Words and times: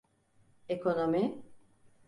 Ekonomi… 0.69 1.43